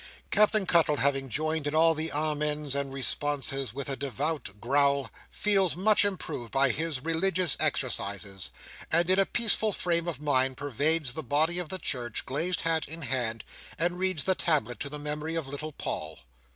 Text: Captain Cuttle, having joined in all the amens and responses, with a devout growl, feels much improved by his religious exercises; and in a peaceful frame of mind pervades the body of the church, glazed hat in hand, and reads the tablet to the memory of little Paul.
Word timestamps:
Captain 0.31 0.65
Cuttle, 0.65 0.95
having 0.95 1.29
joined 1.29 1.67
in 1.67 1.75
all 1.75 1.93
the 1.93 2.11
amens 2.11 2.73
and 2.73 2.91
responses, 2.91 3.71
with 3.71 3.87
a 3.87 3.95
devout 3.95 4.59
growl, 4.59 5.11
feels 5.29 5.75
much 5.75 6.03
improved 6.03 6.51
by 6.51 6.71
his 6.71 7.01
religious 7.01 7.55
exercises; 7.59 8.49
and 8.91 9.11
in 9.11 9.19
a 9.19 9.27
peaceful 9.27 9.71
frame 9.71 10.07
of 10.07 10.19
mind 10.19 10.57
pervades 10.57 11.13
the 11.13 11.21
body 11.21 11.59
of 11.59 11.69
the 11.69 11.77
church, 11.77 12.25
glazed 12.25 12.61
hat 12.61 12.87
in 12.87 13.03
hand, 13.03 13.43
and 13.77 13.99
reads 13.99 14.23
the 14.23 14.33
tablet 14.33 14.79
to 14.79 14.89
the 14.89 14.97
memory 14.97 15.35
of 15.35 15.47
little 15.47 15.71
Paul. 15.71 16.17